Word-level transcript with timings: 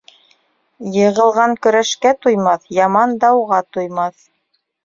Йығылған 1.01 1.53
көрәшкә 1.67 2.13
туймаҫ, 2.25 2.65
яман 2.81 3.17
дауға 3.25 3.63
туймаҫ. 3.77 4.27